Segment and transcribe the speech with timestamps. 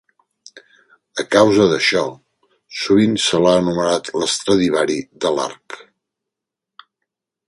[1.23, 2.01] A causa d'això,
[2.85, 5.77] sovint se l'ha anomenat el Stradivari de l'arc.